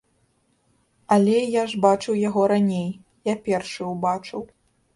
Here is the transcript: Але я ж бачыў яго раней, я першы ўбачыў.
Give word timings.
Але 1.15 1.37
я 1.61 1.67
ж 1.75 1.83
бачыў 1.85 2.13
яго 2.29 2.41
раней, 2.55 2.89
я 3.33 3.39
першы 3.47 3.81
ўбачыў. 3.95 4.41